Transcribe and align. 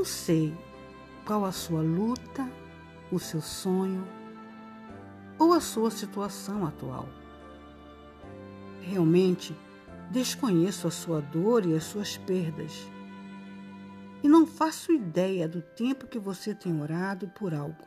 não 0.00 0.04
sei 0.06 0.56
qual 1.26 1.44
a 1.44 1.52
sua 1.52 1.82
luta, 1.82 2.50
o 3.12 3.18
seu 3.18 3.42
sonho 3.42 4.02
ou 5.38 5.52
a 5.52 5.60
sua 5.60 5.90
situação 5.90 6.66
atual. 6.66 7.06
Realmente 8.80 9.54
desconheço 10.10 10.88
a 10.88 10.90
sua 10.90 11.20
dor 11.20 11.66
e 11.66 11.76
as 11.76 11.84
suas 11.84 12.16
perdas. 12.16 12.72
E 14.22 14.28
não 14.28 14.46
faço 14.46 14.90
ideia 14.90 15.46
do 15.46 15.60
tempo 15.60 16.06
que 16.06 16.18
você 16.18 16.54
tem 16.54 16.80
orado 16.80 17.28
por 17.28 17.52
algo 17.52 17.86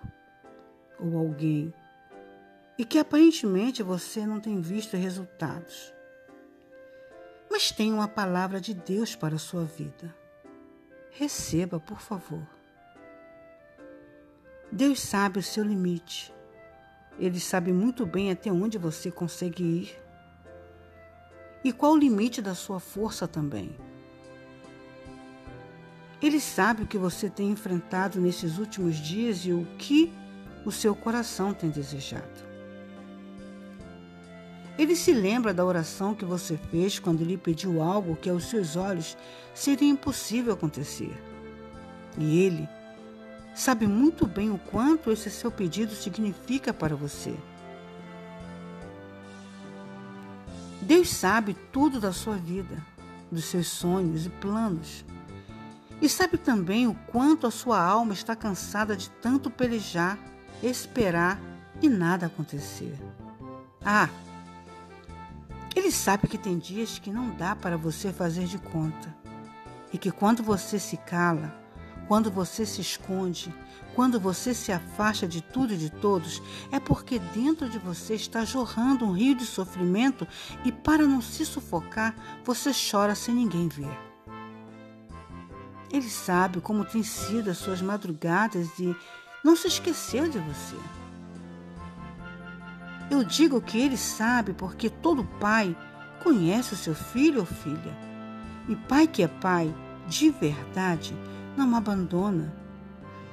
ou 0.99 1.17
alguém 1.17 1.73
e 2.77 2.85
que 2.85 2.99
aparentemente 2.99 3.81
você 3.81 4.23
não 4.23 4.39
tem 4.39 4.61
visto 4.61 4.95
resultados. 4.95 5.91
Mas 7.49 7.71
tem 7.71 7.91
uma 7.91 8.07
palavra 8.07 8.61
de 8.61 8.75
Deus 8.75 9.15
para 9.15 9.33
a 9.33 9.39
sua 9.39 9.63
vida. 9.63 10.22
Receba, 11.15 11.79
por 11.79 12.01
favor. 12.01 12.41
Deus 14.71 14.99
sabe 14.99 15.37
o 15.37 15.43
seu 15.43 15.63
limite. 15.63 16.33
Ele 17.19 17.39
sabe 17.39 17.71
muito 17.71 18.03
bem 18.03 18.31
até 18.31 18.51
onde 18.51 18.79
você 18.79 19.11
consegue 19.11 19.63
ir. 19.63 20.03
E 21.63 21.71
qual 21.71 21.93
o 21.93 21.97
limite 21.97 22.41
da 22.41 22.55
sua 22.55 22.79
força 22.79 23.27
também. 23.27 23.77
Ele 26.19 26.39
sabe 26.39 26.81
o 26.81 26.87
que 26.87 26.97
você 26.97 27.29
tem 27.29 27.51
enfrentado 27.51 28.19
nesses 28.19 28.57
últimos 28.57 28.95
dias 28.95 29.45
e 29.45 29.53
o 29.53 29.65
que 29.77 30.11
o 30.65 30.71
seu 30.71 30.95
coração 30.95 31.53
tem 31.53 31.69
desejado. 31.69 32.52
Ele 34.77 34.95
se 34.95 35.13
lembra 35.13 35.53
da 35.53 35.63
oração 35.63 36.15
que 36.15 36.25
você 36.25 36.57
fez 36.57 36.97
quando 36.97 37.23
lhe 37.23 37.37
pediu 37.37 37.81
algo 37.81 38.15
que 38.15 38.29
aos 38.29 38.45
seus 38.45 38.75
olhos 38.75 39.15
seria 39.53 39.89
impossível 39.89 40.53
acontecer. 40.53 41.15
E 42.17 42.39
ele 42.39 42.67
sabe 43.53 43.85
muito 43.85 44.25
bem 44.25 44.49
o 44.49 44.57
quanto 44.57 45.11
esse 45.11 45.29
seu 45.29 45.51
pedido 45.51 45.93
significa 45.93 46.73
para 46.73 46.95
você. 46.95 47.35
Deus 50.81 51.09
sabe 51.09 51.55
tudo 51.71 51.99
da 51.99 52.11
sua 52.11 52.35
vida, 52.35 52.83
dos 53.31 53.45
seus 53.45 53.67
sonhos 53.67 54.25
e 54.25 54.29
planos. 54.29 55.05
E 56.01 56.09
sabe 56.09 56.37
também 56.37 56.87
o 56.87 56.95
quanto 57.07 57.47
a 57.47 57.51
sua 57.51 57.81
alma 57.81 58.13
está 58.13 58.35
cansada 58.35 58.95
de 58.95 59.09
tanto 59.09 59.49
pelejar, 59.49 60.17
esperar 60.61 61.39
e 61.81 61.87
nada 61.87 62.25
acontecer. 62.25 62.97
Ah, 63.85 64.09
ele 65.75 65.91
sabe 65.91 66.27
que 66.27 66.37
tem 66.37 66.57
dias 66.57 66.99
que 66.99 67.11
não 67.11 67.29
dá 67.35 67.55
para 67.55 67.77
você 67.77 68.11
fazer 68.13 68.45
de 68.45 68.57
conta. 68.57 69.15
E 69.91 69.97
que 69.97 70.11
quando 70.11 70.43
você 70.43 70.79
se 70.79 70.97
cala, 70.97 71.53
quando 72.07 72.29
você 72.29 72.65
se 72.65 72.81
esconde, 72.81 73.53
quando 73.95 74.19
você 74.19 74.53
se 74.53 74.71
afasta 74.71 75.27
de 75.27 75.41
tudo 75.41 75.73
e 75.73 75.77
de 75.77 75.89
todos, 75.89 76.41
é 76.71 76.79
porque 76.79 77.19
dentro 77.19 77.69
de 77.69 77.77
você 77.77 78.15
está 78.15 78.43
jorrando 78.43 79.05
um 79.05 79.13
rio 79.13 79.35
de 79.35 79.45
sofrimento 79.45 80.27
e, 80.65 80.71
para 80.71 81.03
não 81.03 81.21
se 81.21 81.45
sufocar, 81.45 82.15
você 82.43 82.71
chora 82.73 83.15
sem 83.15 83.35
ninguém 83.35 83.67
ver. 83.67 83.97
Ele 85.91 86.09
sabe 86.09 86.59
como 86.59 86.85
tem 86.85 87.03
sido 87.03 87.51
as 87.51 87.57
suas 87.57 87.81
madrugadas 87.81 88.67
e 88.79 88.95
não 89.43 89.55
se 89.55 89.67
esqueceu 89.67 90.27
de 90.27 90.39
você. 90.39 91.02
Eu 93.09 93.23
digo 93.23 93.61
que 93.61 93.77
ele 93.79 93.97
sabe 93.97 94.53
porque 94.53 94.89
todo 94.89 95.23
pai 95.39 95.75
conhece 96.23 96.73
o 96.73 96.77
seu 96.77 96.95
filho 96.95 97.41
ou 97.41 97.45
filha. 97.45 97.97
E 98.67 98.75
pai 98.75 99.07
que 99.07 99.21
é 99.23 99.27
pai, 99.27 99.73
de 100.07 100.29
verdade, 100.29 101.13
não 101.57 101.75
abandona, 101.75 102.53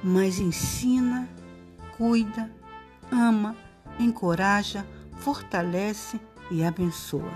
mas 0.03 0.39
ensina, 0.39 1.27
cuida, 1.97 2.51
ama, 3.11 3.55
encoraja, 3.97 4.85
fortalece 5.17 6.19
e 6.49 6.63
abençoa. 6.63 7.31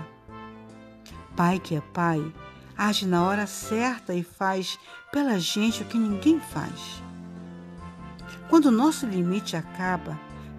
Pai 1.34 1.58
que 1.58 1.74
é 1.74 1.80
pai, 1.80 2.32
age 2.76 3.06
na 3.06 3.22
hora 3.24 3.46
certa 3.46 4.14
e 4.14 4.22
faz 4.22 4.78
pela 5.10 5.38
gente 5.38 5.82
o 5.82 5.86
que 5.86 5.98
ninguém 5.98 6.38
faz. 6.38 7.02
Quando 8.48 8.66
o 8.66 8.70
nosso 8.70 9.06
limite 9.06 9.56
acaba, 9.56 10.18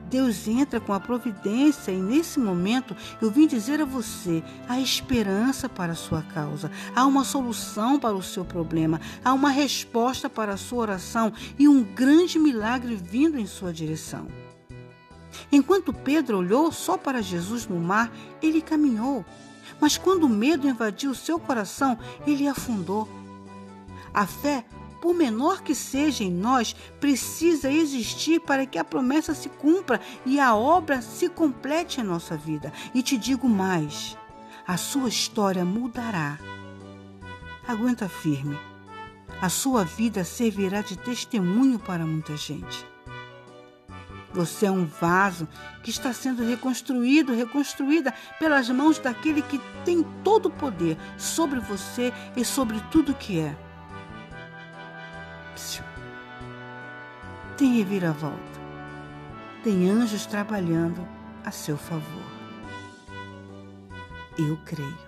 Deus 0.10 0.48
entra 0.48 0.80
com 0.80 0.94
a 0.94 1.00
providência 1.00 1.92
e 1.92 1.98
nesse 1.98 2.40
momento 2.40 2.96
eu 3.22 3.30
vim 3.30 3.48
dizer 3.48 3.82
a 3.82 3.86
você: 3.86 4.44
há 4.68 4.80
esperança 4.80 5.68
para 5.68 5.92
a 5.92 5.96
sua 5.96 6.22
causa, 6.22 6.72
há 6.96 7.06
uma 7.06 7.24
solução 7.24 8.00
para 8.00 8.16
o 8.16 8.24
seu 8.24 8.46
problema, 8.46 9.02
há 9.24 9.34
uma 9.34 9.50
resposta 9.50 10.30
para 10.30 10.54
a 10.54 10.58
sua 10.58 10.80
oração 10.80 11.34
e 11.60 11.68
um 11.68 11.84
grande 11.84 12.40
milagre 12.40 12.96
vindo 12.96 13.38
em 13.38 13.46
sua 13.46 13.74
direção. 13.74 14.28
Enquanto 15.52 15.94
Pedro 15.94 16.40
olhou 16.40 16.72
só 16.72 16.98
para 16.98 17.22
Jesus 17.22 17.68
no 17.68 17.80
mar, 17.80 18.12
ele 18.42 18.62
caminhou. 18.62 19.26
Mas 19.80 19.98
quando 19.98 20.24
o 20.24 20.30
medo 20.30 20.68
invadiu 20.68 21.14
seu 21.14 21.40
coração, 21.40 21.98
ele 22.26 22.48
afundou. 22.48 23.08
A 24.14 24.26
fé 24.26 24.66
por 25.02 25.14
menor 25.14 25.62
que 25.62 25.76
seja 25.76 26.24
em 26.24 26.32
nós, 26.32 26.76
precisa 27.00 27.72
existir 27.72 28.40
para 28.42 28.66
que 28.66 28.78
a 28.78 28.84
promessa 28.84 29.34
se 29.34 29.50
cumpra 29.50 30.02
e 30.26 30.40
a 30.40 30.56
obra 30.56 31.02
se 31.02 31.30
complete 31.30 32.02
em 32.02 32.04
nossa 32.04 32.36
vida. 32.36 32.72
E 32.94 33.02
te 33.02 33.18
digo 33.18 33.48
mais: 33.48 34.18
a 34.68 34.78
sua 34.78 35.10
história 35.10 35.64
mudará. 35.64 36.38
Aguenta 37.68 38.10
firme. 38.10 38.58
A 39.42 39.50
sua 39.50 39.84
vida 39.84 40.24
servirá 40.24 40.82
de 40.82 40.98
testemunho 40.98 41.78
para 41.78 42.06
muita 42.06 42.36
gente. 42.36 42.86
Você 44.34 44.66
é 44.66 44.72
um 44.72 44.86
vaso 44.86 45.48
que 45.84 45.90
está 45.90 46.12
sendo 46.12 46.44
reconstruído, 46.44 47.34
reconstruída 47.34 48.14
pelas 48.40 48.70
mãos 48.70 49.00
daquele 49.00 49.42
que 49.42 49.60
tem 49.86 50.04
todo 50.24 50.48
o 50.48 50.52
poder 50.52 50.98
sobre 51.18 51.60
você 51.60 52.14
e 52.36 52.44
sobre 52.44 52.80
tudo 52.92 53.16
que 53.16 53.40
é. 53.40 53.67
Tem 57.58 57.78
reviravolta. 57.78 58.38
Tem 59.64 59.90
anjos 59.90 60.26
trabalhando 60.26 61.08
a 61.44 61.52
seu 61.52 61.78
favor. 61.78 62.26
Eu 64.38 64.58
creio. 64.66 65.08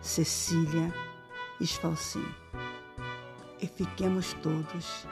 Cecília 0.00 0.92
Esfalcim. 1.60 2.26
E 3.60 3.66
fiquemos 3.66 4.32
todos 4.42 5.06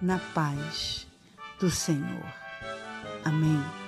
na 0.00 0.18
paz 0.18 1.06
do 1.60 1.70
Senhor. 1.70 2.24
Amém. 3.24 3.83